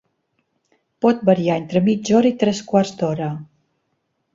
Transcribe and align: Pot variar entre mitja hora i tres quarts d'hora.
Pot 1.05 1.21
variar 1.31 1.59
entre 1.65 1.85
mitja 1.91 2.19
hora 2.21 2.33
i 2.35 2.41
tres 2.45 2.67
quarts 2.73 2.99
d'hora. 3.03 3.33